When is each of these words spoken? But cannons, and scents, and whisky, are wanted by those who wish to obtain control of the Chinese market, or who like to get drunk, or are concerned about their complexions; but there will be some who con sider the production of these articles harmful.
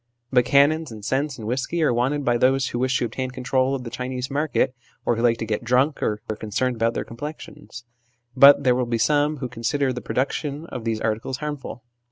But 0.33 0.45
cannons, 0.45 0.91
and 0.91 1.05
scents, 1.05 1.37
and 1.37 1.45
whisky, 1.45 1.83
are 1.83 1.93
wanted 1.93 2.25
by 2.25 2.35
those 2.35 2.69
who 2.69 2.79
wish 2.79 2.97
to 2.97 3.05
obtain 3.05 3.29
control 3.29 3.75
of 3.75 3.83
the 3.83 3.91
Chinese 3.91 4.31
market, 4.31 4.73
or 5.05 5.15
who 5.15 5.21
like 5.21 5.37
to 5.37 5.45
get 5.45 5.63
drunk, 5.63 6.01
or 6.01 6.23
are 6.27 6.35
concerned 6.35 6.75
about 6.75 6.95
their 6.95 7.05
complexions; 7.05 7.83
but 8.35 8.63
there 8.63 8.73
will 8.73 8.87
be 8.87 8.97
some 8.97 9.37
who 9.37 9.47
con 9.47 9.61
sider 9.63 9.93
the 9.93 10.01
production 10.01 10.65
of 10.65 10.85
these 10.85 10.99
articles 11.01 11.37
harmful. 11.37 11.83